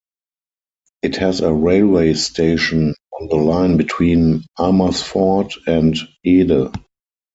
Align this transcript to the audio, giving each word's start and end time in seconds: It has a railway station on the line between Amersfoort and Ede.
It 1.03 1.17
has 1.17 1.41
a 1.41 1.53
railway 1.53 2.15
station 2.15 2.95
on 3.19 3.27
the 3.27 3.35
line 3.35 3.77
between 3.77 4.45
Amersfoort 4.57 5.53
and 5.67 5.95
Ede. 6.23 6.73